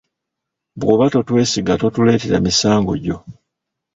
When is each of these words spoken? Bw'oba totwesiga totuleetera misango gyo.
Bw'oba 0.79 1.05
totwesiga 1.13 1.73
totuleetera 1.81 2.37
misango 2.47 2.91
gyo. 3.03 3.17